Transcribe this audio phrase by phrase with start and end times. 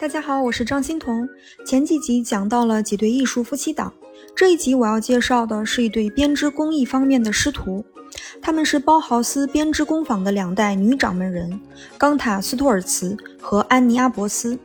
[0.00, 1.28] 大家好，我是张欣彤。
[1.66, 3.92] 前几集讲到了几对艺术夫妻档，
[4.32, 7.84] 这一集我要介绍的是一对编织工艺方面的师徒，
[8.40, 11.60] 他们是包豪斯编织工坊的两代女掌门人
[11.98, 14.56] 冈塔斯托尔茨和安妮阿伯斯。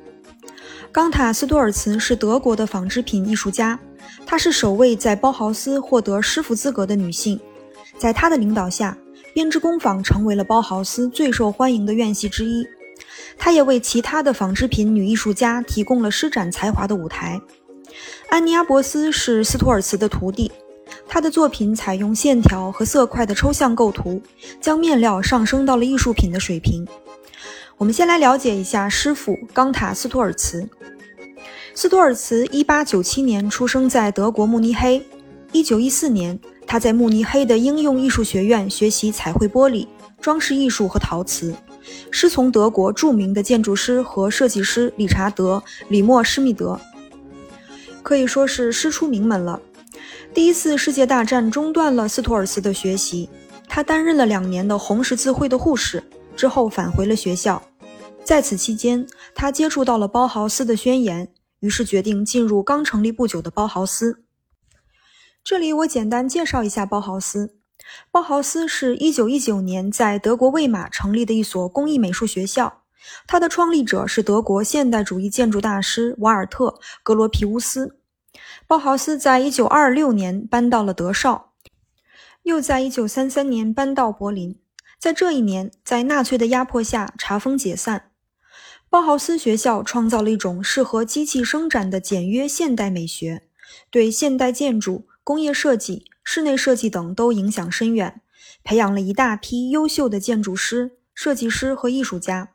[0.92, 3.80] 冈塔斯托尔茨是德国的纺织品艺术家，
[4.28, 7.40] 她是首位在包豪斯获得师傅资格的女性。
[7.98, 8.96] 在她的领导下，
[9.34, 12.64] 编织工坊成为了包豪斯最受欢迎的院系之一。
[13.38, 17.40] 她也为其他的纺织品女艺术家提供了施展才华的舞台。
[18.30, 20.52] 安妮阿伯斯是斯托尔茨的徒弟，
[21.08, 24.22] 她的作品采用线条和色块的抽象构图，
[24.60, 26.88] 将面料上升到了艺术品的水平。
[27.78, 30.68] 我们先来了解一下师傅冈塔斯托尔茨。
[31.76, 35.06] 斯托尔茨1897年出生在德国慕尼黑。
[35.54, 39.88] 1914年，他在慕尼黑的应用艺术学院学习彩绘玻璃、
[40.22, 41.54] 装饰艺术和陶瓷。
[42.12, 46.80] 师从德国著名的建筑师和设计师理查德·里莫施密德，
[48.02, 49.62] 可以说是师出名门了。
[50.34, 53.30] 第一次世界大战中断了斯托尔斯的学习，
[53.68, 56.04] 他担任了两年的红十字会的护士，
[56.36, 57.62] 之后返回了学校。
[58.24, 61.30] 在此期间，他接触到了包豪斯的宣言，
[61.60, 64.24] 于是决定进入刚成立不久的包豪斯。
[65.44, 67.58] 这里我简单介绍一下包豪斯。
[68.12, 72.84] 包豪斯是一九一九年在德国魏玛成立的一所工艺美术学校，
[73.28, 76.68] 它的创立者是德国现代主义建筑大师瓦尔特·
[77.04, 77.98] 格罗皮乌斯。
[78.66, 81.54] 包豪斯在一九二六年搬到了德绍，
[82.44, 84.60] 又在一九三三年搬到柏林。
[84.98, 88.12] 在这一年，在纳粹的压迫下查封解散。
[88.90, 93.44] 包豪斯学校创造了一种适合机器生产的简约现代美学，
[93.92, 96.06] 对现代建筑、工业设计。
[96.24, 98.22] 室内设计等都影响深远，
[98.64, 102.50] 培养了一大批优秀的建筑师、设计师和艺术家。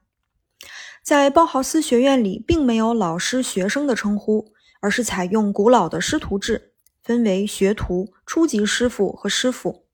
[1.03, 9.85] 在包豪斯学院里，并没有老师、学生的称呼，而是采用古老的师徒制，分为学徒、初级师傅和师傅。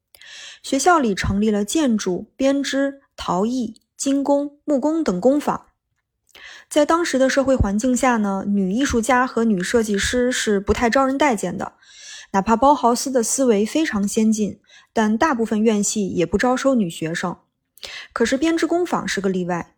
[0.63, 5.67] 学校里成立了建筑、编织、陶艺、金工、木工等工坊。
[6.69, 11.75] 在当时的社会环境下呢，女艺术家和女设计师是不太招人待见的。
[12.35, 14.59] 哪怕包豪斯的思维非常先进，
[14.93, 17.37] 但大部分院系也不招收女学生。
[18.13, 19.77] 可是编织工坊是个例外。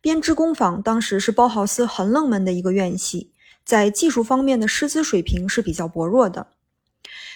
[0.00, 3.32] 编织工坊当时是包豪斯很冷门的一个院系，
[3.64, 6.46] 在技术方面的师资水平是比较薄弱的。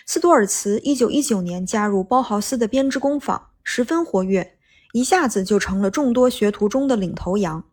[0.07, 4.57] 斯多尔茨1919年加入包豪斯的编织工坊，十分活跃，
[4.93, 7.65] 一下子就成了众多学徒中的领头羊。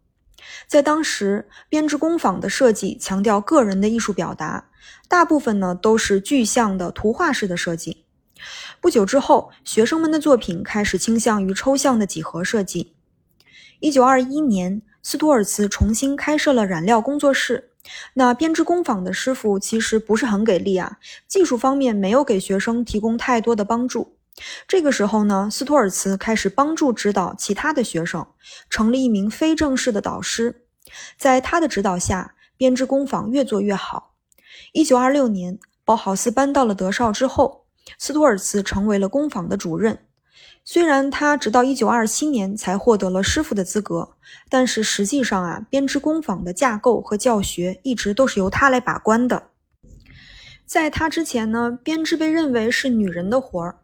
[0.68, 4.70] 在当时，编织工坊的设计强调个人的艺术表达，
[5.08, 8.06] 大部分呢都是具象的图画式的设计。
[8.80, 12.94] 不久之后，学生们的作品开始倾向于抽象的几何设计。
[13.80, 17.72] 一九二一年，斯图尔茨重新开设了染料工作室。
[18.16, 24.17] 那编织工坊的师傅其实不是很给力啊，技术方面没有给学生提供太多的帮助。
[24.68, 28.28] 这个时候呢，斯托尔茨开始帮助指导其他的学生，
[28.70, 30.64] 成了一名非正式的导师。
[31.18, 34.14] 在他的指导下，编织工坊越做越好。
[34.74, 37.66] 一九二六年，包豪斯搬到了德绍之后，
[37.98, 40.00] 斯托尔茨成为了工坊的主任。
[40.64, 44.16] 虽然他直到一九二七年才获得了师傅的资格，
[44.50, 49.50] 但是实际上啊，编织工坊的架构和教学一直都是由他来把关的。
[50.66, 53.80] 在他之前呢，编织被认为是女人的活儿。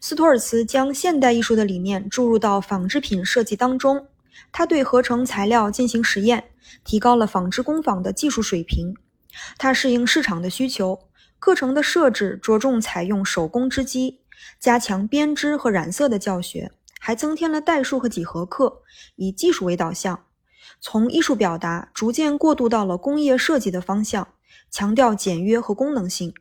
[0.00, 4.06] 斯托尔茨将现代艺术的理念注入到纺织品设计当中，
[4.52, 6.50] 他对合成材料进行实验，
[6.84, 8.94] 提高了纺织工坊的技术水平。
[9.58, 11.00] 他适应市场的需求，
[11.40, 14.20] 课程的设置着重采用手工织机，
[14.60, 16.70] 加强编织和染色的教学，
[17.00, 18.82] 还增添了代数和几何课，
[19.16, 20.24] 以技术为导向，
[20.80, 24.28] 从艺术表达逐渐过渡到了工业设计的方向，
[24.70, 26.32] 强调简约和功能性。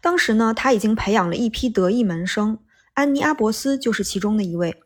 [0.00, 2.60] 当时呢，他已经培养了一批得意门生。
[2.96, 4.82] 安妮阿伯斯就是其中的一位，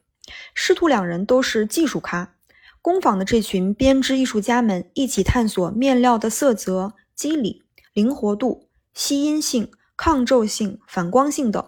[0.52, 2.34] 师徒两人都是技术咖。
[2.82, 7.62] 工坊的这群编织艺术家们一起探索面料的色泽、肌理、
[7.92, 11.64] 灵活度、吸音性、抗皱性、反光性等。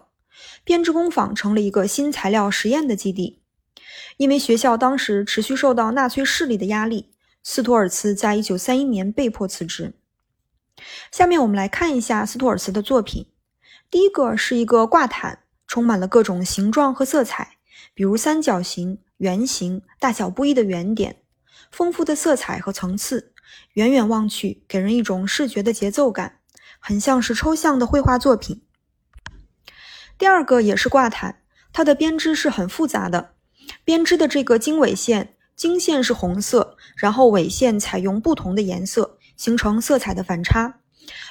[0.65, 3.41] 编织工坊成了一个新材料实验的基地。
[4.17, 9.93] 因为学校当时持续受到纳粹势力的压力，斯托尔茨在一九三一年被迫辞职。
[11.09, 13.27] 下面我们来看一下斯托尔茨的作品。
[13.89, 15.39] 第一个是一个挂毯。
[15.73, 17.57] 充满了各种形状和色彩，
[17.95, 21.23] 比如三角形、圆形、大小不一的圆点，
[21.71, 23.33] 丰富的色彩和层次，
[23.73, 26.41] 远远望去给人一种视觉的节奏感，
[26.77, 28.61] 很像是抽象的绘画作品。
[30.19, 31.41] 第二个也是挂毯，
[31.71, 33.31] 它的编织是很复杂的，
[33.83, 40.81] 编织的这个经纬线，经线是红色，然后纬线采用不同的颜色，形成色彩的反差，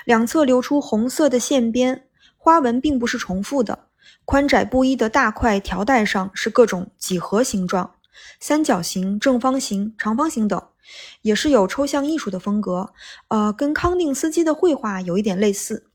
[0.05, 3.87] 两侧流出红色的线边，花纹并不是重复的。
[4.25, 7.95] 宽窄不一的大块条带上是各种几何形状，
[8.41, 10.63] 三角形、正方形、长方形等，
[11.23, 12.93] 也是有抽象艺术的风格。
[13.29, 15.89] 呃，跟康定斯基的绘画有一点类似。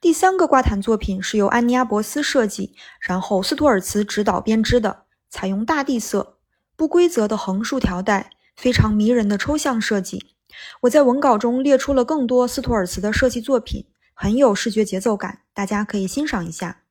[0.00, 6.36] 第三个挂毯作品是由安尼阿伯斯设计，然后斯图尔茨指导编织的，采用大地色、
[6.76, 10.34] 不规则的横竖条带，非常迷人的抽象设计。
[10.82, 16.82] 我在文稿中列出了更多斯图尔茨的设计作品，很有视觉节奏感，大家可以欣赏一下。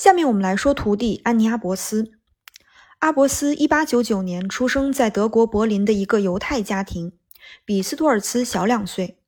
[0.00, 2.12] 下面我们来说徒弟安尼阿伯斯。
[3.00, 7.12] 阿伯斯1899年出生在德国柏林的一个犹太家庭，
[7.66, 9.18] 比斯托尔茨小两岁。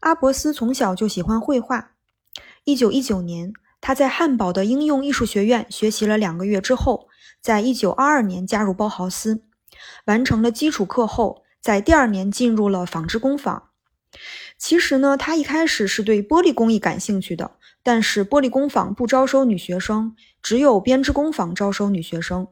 [0.00, 1.92] 阿伯斯从小就喜欢绘画。
[2.66, 7.08] 1919年，他在汉堡的应用艺术学院学习了两个月之后，
[7.40, 9.42] 在1922年加入包豪斯，
[10.04, 13.70] 完成了基础课后，在第二年进入了纺织工坊。
[14.60, 17.52] 其实呢，他一开始是对玻璃工艺感兴趣的。
[17.82, 22.46] 但是玻璃工坊不招收女学生，只有编织工坊招收女学生。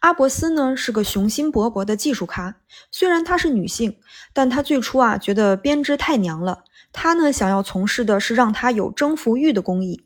[0.00, 2.56] 阿伯斯呢是个雄心勃勃的技术咖，
[2.90, 3.98] 虽然她是女性，
[4.32, 6.64] 但她最初啊觉得编织太娘了。
[6.92, 10.04] 她呢想要从事的是让她有征服欲的工艺。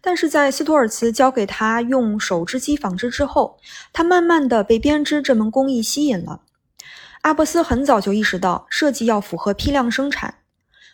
[0.00, 3.60] 但是在斯图尔茨教给她用手织机纺织之后，
[3.92, 6.42] 她慢慢的被编织这门工艺吸引了。
[7.22, 10.36] 阿伯斯很早就意识到设计要符合批量生产。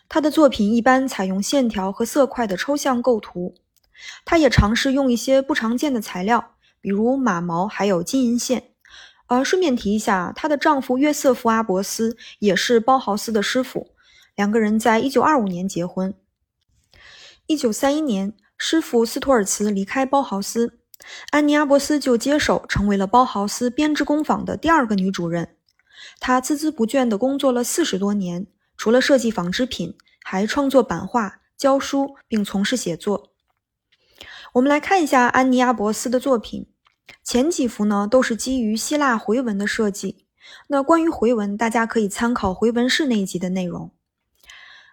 [0.07, 3.55] 他的作品一般采用线条和色块的抽象构图，
[4.23, 8.71] 他也尝试用一些不常见的材料，比如马毛，还有金银线。
[9.27, 13.87] 呃，顺便提一下，她的丈夫约瑟夫·阿伯斯也是包豪斯的师傅，
[14.35, 16.13] 两个人在一九二五年结婚。
[17.47, 20.77] 一九三一年，师傅斯托尔茨离开包豪斯，
[21.31, 25.54] 安妮·阿伯斯就接手，成为了包豪斯编织工坊的第二个女主任。
[26.19, 28.47] 他孜孜不倦地工作了四十多年。
[28.77, 33.31] 除了设计纺织品，还创作版画、教书，并从事写作。
[34.53, 36.67] 我们来看一下安妮阿伯斯的作品，
[37.23, 40.25] 前几幅呢都是基于希腊回文的设计。
[40.67, 43.91] 那关于回文，大家可以参考回文式那一集的内容。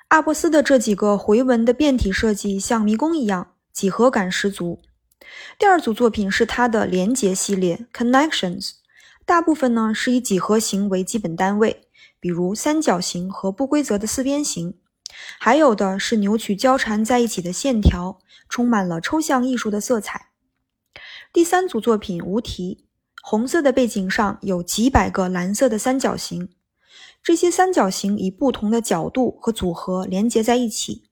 [0.09, 4.81] 阿伯斯的这几个回文的变体设计像迷宫一样，几何感十足。
[5.59, 8.73] 第二组作品是他的连结系列 （Connections），
[9.33, 11.89] 大部分呢是以几何形为基本单位。
[12.21, 14.75] 比如三角形和不规则的四边形，
[15.41, 20.27] 还有的是扭曲交缠在一起的线条，充满了抽象艺术的色彩。
[21.33, 22.85] 第三组作品无题，
[23.23, 26.51] 红色的背景上有几百个蓝色的三角形，
[27.23, 31.09] 这些三角形以不同的角度和组合连接在一起。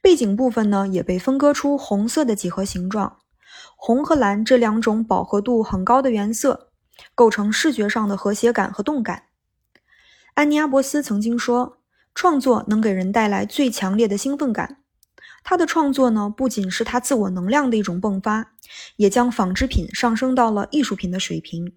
[0.00, 3.16] 背景部分呢也被分割出红色的几何形状，
[3.76, 6.70] 红和蓝这两种饱和度很高的原色，
[7.14, 9.24] 构成视觉上的和谐感和动感。
[10.34, 11.78] 安妮阿伯斯曾经说
[12.14, 14.78] ：“创作能给人带来最强烈的兴奋感。”
[15.44, 18.52] 他的创作呢，不仅是他自我能量的一种迸发，
[18.96, 21.76] 也将纺织品上升到了艺术品的水平。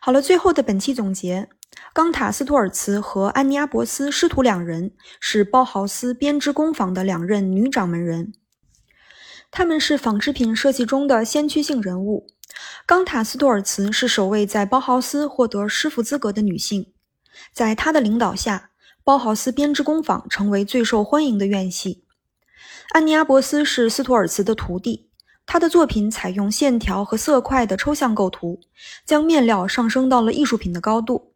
[0.00, 1.50] 好了，最后的本期总结：
[1.92, 8.32] 冈塔斯托尔茨和安妮阿伯斯师徒两人是包豪斯编织工坊的两任女掌门人，
[9.50, 12.26] 他们是纺织品设计中的先驱性人物。
[12.86, 16.92] 冈塔斯托尔茨是首位在包豪斯获得师傅资格的女性。
[17.52, 18.70] 在他的领导下，
[19.04, 22.04] 包豪斯编织工坊成为最受欢迎的院系。
[22.90, 25.08] 安尼阿伯斯是斯图尔茨的徒弟，
[25.46, 28.60] 他的作品采用线条和色块的抽象构图，
[29.06, 31.32] 将面料上升到了艺术品的高度。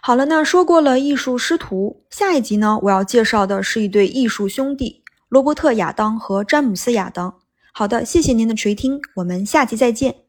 [0.00, 7.40] 好了，那说过了艺术师徒，下一集呢，我要介绍的是一对艺术兄弟——罗伯特·亚当和詹姆斯·亚当。
[7.76, 10.23] 好的，谢谢您的垂听，我们下期再见。